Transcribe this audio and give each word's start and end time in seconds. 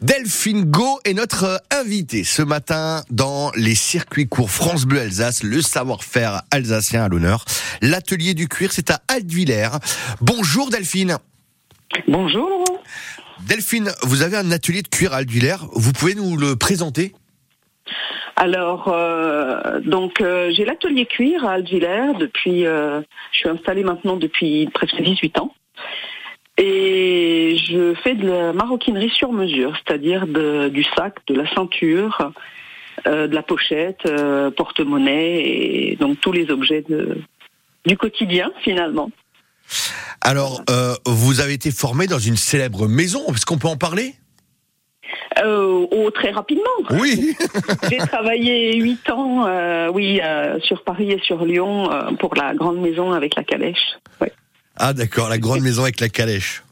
Delphine 0.00 0.64
Go 0.64 1.00
est 1.04 1.12
notre 1.12 1.60
invitée 1.70 2.24
ce 2.24 2.40
matin 2.40 3.02
dans 3.10 3.50
les 3.56 3.74
circuits 3.74 4.26
courts 4.26 4.50
France 4.50 4.86
Bleu 4.86 5.00
Alsace, 5.00 5.42
le 5.42 5.60
savoir-faire 5.60 6.40
alsacien 6.50 7.04
à 7.04 7.08
l'honneur. 7.08 7.44
L'atelier 7.82 8.32
du 8.32 8.48
cuir, 8.48 8.72
c'est 8.72 8.90
à 8.90 9.00
Altwiller. 9.08 9.68
Bonjour 10.22 10.70
Delphine. 10.70 11.18
Bonjour. 12.06 12.64
Delphine, 13.46 13.90
vous 14.02 14.22
avez 14.22 14.38
un 14.38 14.50
atelier 14.50 14.80
de 14.80 14.88
cuir 14.88 15.12
à 15.12 15.18
Altwiller. 15.18 15.56
Vous 15.74 15.92
pouvez 15.92 16.14
nous 16.14 16.38
le 16.38 16.56
présenter? 16.56 17.12
Alors, 18.36 18.88
euh, 18.88 19.80
donc 19.80 20.22
euh, 20.22 20.50
j'ai 20.54 20.64
l'atelier 20.64 21.04
cuir 21.04 21.44
à 21.44 21.52
Altvillers 21.52 22.14
depuis, 22.18 22.64
euh, 22.64 23.02
je 23.32 23.40
suis 23.40 23.48
installée 23.50 23.84
maintenant 23.84 24.16
depuis 24.16 24.70
presque 24.72 25.02
18 25.02 25.38
ans. 25.38 25.52
Je 27.68 27.94
fais 28.02 28.14
de 28.14 28.26
la 28.26 28.52
maroquinerie 28.52 29.10
sur 29.10 29.32
mesure, 29.32 29.74
c'est-à-dire 29.76 30.26
du 30.26 30.84
sac, 30.96 31.16
de 31.26 31.34
la 31.34 31.48
ceinture, 31.54 32.32
euh, 33.06 33.28
de 33.28 33.34
la 33.34 33.42
pochette, 33.42 34.00
euh, 34.06 34.50
porte-monnaie 34.50 35.42
et 35.42 35.96
donc 36.00 36.20
tous 36.20 36.32
les 36.32 36.50
objets 36.50 36.84
de, 36.88 37.18
du 37.86 37.96
quotidien 37.96 38.50
finalement. 38.62 39.10
Alors, 40.20 40.62
euh, 40.70 40.94
vous 41.06 41.40
avez 41.40 41.52
été 41.52 41.70
formé 41.70 42.06
dans 42.06 42.18
une 42.18 42.36
célèbre 42.36 42.88
maison. 42.88 43.20
Est-ce 43.28 43.46
qu'on 43.46 43.58
peut 43.58 43.68
en 43.68 43.76
parler? 43.76 44.14
Euh, 45.38 45.86
oh, 45.90 46.10
très 46.10 46.30
rapidement. 46.30 46.64
Oui. 46.90 47.36
J'ai 47.90 47.98
travaillé 47.98 48.76
huit 48.80 49.08
ans, 49.10 49.46
euh, 49.46 49.90
oui, 49.92 50.20
euh, 50.22 50.58
sur 50.60 50.82
Paris 50.82 51.12
et 51.12 51.20
sur 51.20 51.44
Lyon 51.44 51.88
pour 52.18 52.34
la 52.34 52.54
grande 52.54 52.80
maison 52.80 53.12
avec 53.12 53.36
la 53.36 53.44
calèche. 53.44 53.98
Ouais. 54.20 54.32
Ah 54.76 54.92
d'accord, 54.92 55.28
la 55.28 55.38
grande 55.38 55.60
maison 55.60 55.82
avec 55.82 56.00
la 56.00 56.08
calèche. 56.08 56.62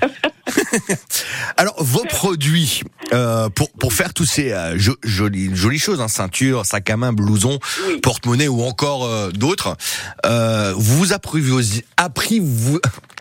Alors 1.56 1.74
vos 1.82 2.04
produits 2.04 2.82
euh, 3.12 3.48
pour 3.50 3.70
pour 3.72 3.92
faire 3.92 4.12
tous 4.14 4.24
ces 4.24 4.52
euh, 4.52 4.78
jo- 4.78 4.96
jolies 5.02 5.50
jolies 5.54 5.78
choses, 5.78 6.00
hein, 6.00 6.08
ceinture, 6.08 6.64
sac 6.66 6.88
à 6.90 6.96
main, 6.96 7.12
blouson, 7.12 7.58
Oui. 7.86 8.00
porte-monnaie 8.00 8.48
ou 8.48 8.62
encore 8.62 9.04
euh, 9.04 9.30
d'autres, 9.30 9.76
vous 10.24 10.96
vous 10.98 11.12
approvisionnez, 11.12 11.84
appris 11.96 12.40
vous, 12.42 12.78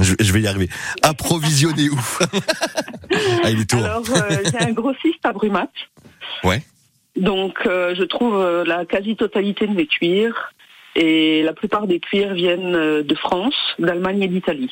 je, 0.00 0.14
je 0.20 0.32
vais 0.32 0.42
y 0.42 0.46
arriver, 0.46 0.68
approvisionnez 1.02 1.88
où 1.90 2.00
Ah 3.44 3.50
il 3.50 3.60
est. 3.60 3.74
Alors, 3.74 4.02
j'ai 4.04 4.58
un 4.66 4.72
grossiste 4.72 5.24
à 5.24 5.32
Brumat. 5.32 5.68
Ouais. 6.44 6.62
Donc, 7.16 7.58
je 7.64 8.02
trouve 8.04 8.64
la 8.66 8.84
quasi-totalité 8.86 9.66
de 9.66 9.72
mes 9.74 9.86
cuirs. 9.86 10.52
Et 10.94 11.42
la 11.42 11.54
plupart 11.54 11.86
des 11.86 12.00
cuirs 12.00 12.34
viennent 12.34 12.74
euh, 12.74 13.02
de 13.02 13.14
France, 13.14 13.54
d'Allemagne 13.78 14.22
et 14.22 14.28
d'Italie. 14.28 14.70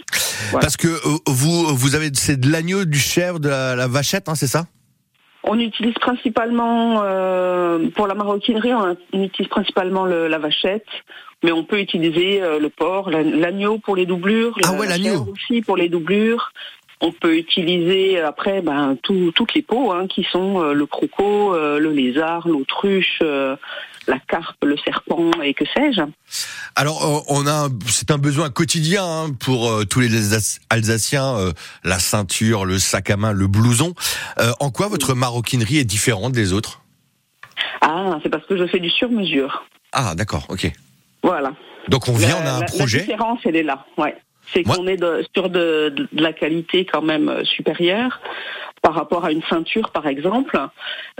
Voilà. 0.50 0.60
Parce 0.66 0.76
que 0.76 0.88
euh, 0.88 1.18
vous 1.26 1.66
vous 1.74 1.94
avez 1.94 2.10
c'est 2.12 2.38
de 2.38 2.50
l'agneau, 2.50 2.84
du 2.84 2.98
chèvre, 2.98 3.38
de 3.40 3.48
la, 3.48 3.74
la 3.74 3.86
vachette, 3.88 4.28
hein, 4.28 4.34
c'est 4.34 4.46
ça? 4.46 4.66
On 5.42 5.58
utilise 5.58 5.94
principalement, 5.94 7.00
euh, 7.02 7.88
pour 7.96 8.06
la 8.06 8.14
maroquinerie, 8.14 8.74
on, 8.74 8.94
utilise 9.18 9.48
principalement 9.48 10.04
le- 10.04 10.28
la 10.28 10.38
vachette, 10.38 10.84
mais 11.42 11.50
on 11.52 11.64
peut 11.64 11.80
utiliser 11.80 12.42
euh, 12.42 12.58
le 12.58 12.68
porc, 12.68 13.08
la- 13.10 13.22
l'agneau 13.22 13.78
pour 13.78 13.96
les 13.96 14.04
doublures, 14.04 14.54
Ah 14.62 14.72
la- 14.72 14.78
ouais, 14.78 14.86
la 14.86 14.98
l'agneau. 14.98 15.32
aussi 15.32 15.62
pour 15.62 15.78
les 15.78 15.88
doublures. 15.88 16.52
On 17.00 17.12
peut 17.12 17.38
utiliser 17.38 18.20
après 18.20 18.60
ben, 18.60 18.98
tout- 19.02 19.32
toutes 19.34 19.54
les 19.54 19.62
peaux 19.62 19.90
hein, 19.92 20.06
qui 20.06 20.26
sont 20.30 20.60
euh, 20.60 20.74
le 20.74 20.84
croco, 20.84 21.54
le 21.54 21.90
lézard, 21.90 22.46
l'autruche, 22.46 23.20
euh, 23.22 23.56
la 24.10 24.18
carpe, 24.18 24.62
le 24.64 24.76
serpent 24.76 25.30
et 25.42 25.54
que 25.54 25.64
sais-je. 25.74 26.02
Alors, 26.76 27.04
euh, 27.04 27.20
on 27.28 27.46
a, 27.46 27.68
c'est 27.86 28.10
un 28.10 28.18
besoin 28.18 28.50
quotidien 28.50 29.04
hein, 29.04 29.26
pour 29.38 29.70
euh, 29.70 29.84
tous 29.84 30.00
les 30.00 30.08
Alsac- 30.34 30.60
Alsaciens, 30.68 31.36
euh, 31.36 31.52
la 31.84 31.98
ceinture, 31.98 32.64
le 32.64 32.78
sac 32.78 33.10
à 33.10 33.16
main, 33.16 33.32
le 33.32 33.46
blouson. 33.46 33.94
Euh, 34.38 34.52
en 34.60 34.70
quoi 34.70 34.88
votre 34.88 35.14
maroquinerie 35.14 35.78
est 35.78 35.84
différente 35.84 36.32
des 36.32 36.52
autres? 36.52 36.80
Ah, 37.80 38.18
c'est 38.22 38.28
parce 38.28 38.44
que 38.46 38.56
je 38.56 38.66
fais 38.66 38.80
du 38.80 38.90
sur-mesure. 38.90 39.64
Ah, 39.92 40.14
d'accord, 40.14 40.46
ok. 40.48 40.70
Voilà. 41.22 41.52
Donc 41.88 42.08
on 42.08 42.12
vient, 42.12 42.36
on 42.36 42.40
a 42.40 42.44
La- 42.44 42.56
un 42.56 42.60
la- 42.60 42.66
projet. 42.66 42.98
La 42.98 43.04
différence, 43.04 43.38
elle 43.44 43.56
est 43.56 43.62
là. 43.62 43.86
Ouais. 43.96 44.16
C'est 44.52 44.64
qu'on 44.64 44.86
est 44.86 44.96
de- 44.96 45.24
sur 45.34 45.48
de, 45.48 45.94
de 45.96 46.08
la 46.12 46.32
qualité 46.32 46.84
quand 46.84 47.02
même 47.02 47.44
supérieure 47.44 48.20
par 48.82 48.94
rapport 48.94 49.24
à 49.26 49.30
une 49.32 49.42
ceinture, 49.42 49.90
par 49.90 50.06
exemple. 50.06 50.58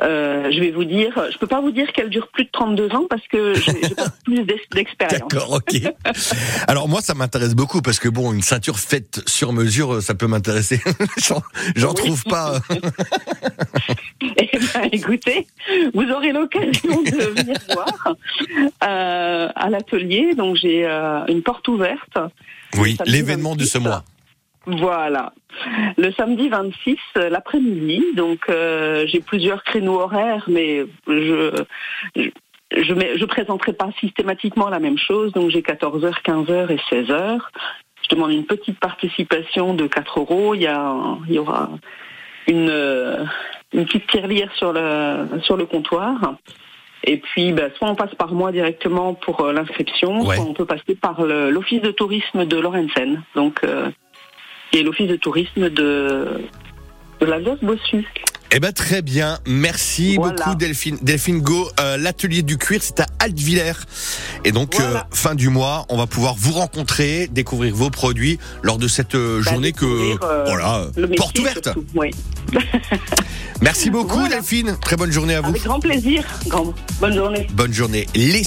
Euh, 0.03 0.51
je 0.51 0.61
vais 0.61 0.71
vous 0.71 0.85
dire, 0.85 1.13
je 1.31 1.37
peux 1.39 1.47
pas 1.47 1.61
vous 1.61 1.71
dire 1.73 1.93
qu'elle 1.93 2.09
dure 2.09 2.29
plus 2.29 2.45
de 2.45 2.51
32 2.51 2.91
ans 2.95 3.05
parce 3.09 3.27
que 3.29 3.53
j'ai 3.55 3.95
pas 3.95 4.09
plus 4.25 4.45
d'ex- 4.45 4.69
d'expérience. 4.73 5.21
D'accord, 5.29 5.53
ok. 5.53 5.83
Alors 6.69 6.89
moi, 6.89 7.01
ça 7.03 7.15
m'intéresse 7.15 7.55
beaucoup 7.55 7.83
parce 7.83 7.99
que 7.99 8.09
bon, 8.09 8.33
une 8.33 8.41
ceinture 8.43 8.79
faite 8.79 9.21
sur 9.27 9.53
mesure, 9.53 10.01
ça 10.03 10.15
peut 10.15 10.27
m'intéresser. 10.27 10.81
J'en- 11.19 11.43
Oui. 11.91 11.95
trouve 11.95 12.25
pas. 12.25 12.61
Eh 14.23 14.59
ben, 14.59 14.89
écoutez, 14.93 15.47
vous 15.95 16.11
aurez 16.11 16.33
l'occasion 16.33 17.03
de 17.03 17.41
venir 17.41 17.57
voir 17.73 18.15
euh, 18.85 19.49
à 19.55 19.71
l'atelier. 19.71 20.35
Donc 20.35 20.57
j'ai 20.57 20.87
euh, 20.87 21.25
une 21.27 21.43
porte 21.43 21.67
ouverte. 21.69 22.19
Oui, 22.79 22.97
l'événement 23.07 23.57
de 23.57 23.65
ce 23.65 23.79
26. 23.79 23.89
mois. 23.89 24.05
Voilà. 24.67 25.33
Le 25.97 26.13
samedi 26.13 26.49
26, 26.49 26.97
euh, 27.17 27.29
l'après-midi. 27.31 28.03
Donc, 28.17 28.41
euh, 28.49 29.07
j'ai 29.07 29.21
plusieurs 29.21 29.63
créneaux 29.65 30.01
horaires, 30.01 30.45
mais 30.49 30.85
je 31.07 31.65
je 32.17 32.23
je 32.77 33.25
présenterai 33.25 33.73
pas 33.73 33.91
systématiquement 33.99 34.69
la 34.69 34.79
même 34.79 34.99
chose. 34.99 35.33
Donc, 35.33 35.51
j'ai 35.51 35.61
14h, 35.63 36.23
15h 36.25 36.71
et 36.71 36.79
16h. 36.91 37.39
Je 38.03 38.15
demande 38.15 38.31
une 38.33 38.47
petite 38.47 38.79
participation 38.79 39.75
de 39.75 39.87
4 39.87 40.21
euros. 40.21 40.55
Il 40.55 40.63
y, 40.63 40.67
a, 40.67 40.95
il 41.29 41.35
y 41.35 41.39
aura 41.39 41.69
une, 42.49 42.69
euh, 42.71 43.25
une 43.73 43.85
petite 43.87 44.07
tirelire 44.09 44.51
sur 44.55 44.73
le, 44.73 45.27
sur 45.43 45.57
le 45.57 45.67
comptoir. 45.67 46.35
Et 47.05 47.17
puis, 47.17 47.53
bah, 47.53 47.69
soit 47.77 47.89
on 47.89 47.95
passe 47.95 48.15
par 48.15 48.33
moi 48.33 48.53
directement 48.53 49.15
pour 49.15 49.47
l'inscription, 49.53 50.21
Ouais. 50.21 50.37
soit 50.37 50.45
on 50.45 50.53
peut 50.55 50.67
passer 50.67 50.95
par 50.95 51.23
l'office 51.25 51.81
de 51.83 51.91
tourisme 51.91 52.45
de 52.45 52.57
Lorenzen. 52.59 53.23
Donc, 53.35 53.65
euh, 53.65 53.91
qui 54.71 54.79
est 54.79 54.83
l'office 54.83 55.09
de 55.09 55.17
tourisme 55.17 55.69
de, 55.71 56.27
de 57.21 57.27
l'Alsace 57.27 57.59
Bossu. 57.63 58.07
Eh 58.53 58.59
ben 58.59 58.73
très 58.73 59.01
bien, 59.01 59.39
merci 59.47 60.17
Voilà. 60.17 60.33
beaucoup 60.35 60.57
Delphine. 60.57 60.99
Delphine 61.03 61.41
Go, 61.41 61.69
euh, 61.79 61.97
l'atelier 61.97 62.43
du 62.43 62.59
cuir, 62.59 62.81
c'est 62.83 62.99
à 62.99 63.07
Altvillers. 63.21 63.75
Et 64.45 64.51
donc 64.51 64.75
Voilà. 64.75 64.91
euh, 64.91 65.01
fin 65.13 65.37
du 65.37 65.51
mois, 65.51 65.87
on 65.89 65.97
va 65.97 66.09
pouvoir 66.09 66.35
vous 66.37 66.55
rencontrer, 66.55 67.29
découvrir 67.31 67.73
vos 67.77 67.91
produits 67.91 68.41
lors 68.65 68.77
de 68.79 68.89
cette 68.89 69.15
euh, 69.15 69.41
Bah, 69.45 69.53
journée 69.53 69.71
que 69.71 70.17
voilà, 70.47 70.87
porte 71.17 71.39
ouverte. 71.39 71.63
surtout. 71.63 71.85
Oui. 71.95 72.11
Merci 73.61 73.91
beaucoup 73.91 74.19
Voilà. 74.19 74.37
Delphine, 74.37 74.77
très 74.81 74.97
bonne 74.97 75.13
journée 75.13 75.35
à 75.35 75.43
vous. 75.43 75.51
Avec 75.51 75.63
grand 75.63 75.79
plaisir. 75.81 76.25
Grand- 76.47 76.73
Bonne 77.01 77.15
journée. 77.15 77.47
Bonne 77.53 77.73
journée. 77.73 78.07
Les 78.15 78.39